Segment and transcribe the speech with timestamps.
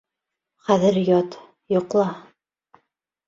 [0.69, 1.37] Хәҙер ят,
[1.75, 2.05] йоҡла...